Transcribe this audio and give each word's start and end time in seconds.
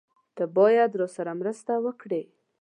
تۀ 0.35 0.43
باید 0.55 0.91
راسره 0.99 1.33
مرسته 1.39 1.73
وکړې! 1.85 2.21